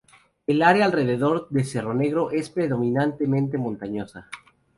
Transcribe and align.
El 0.47 0.63
área 0.63 0.85
alrededor 0.85 1.45
de 1.51 1.63
Cerro 1.63 1.93
Negro 1.93 2.31
es 2.31 2.49
predominantemente 2.49 3.59
montañosa. 3.59 4.27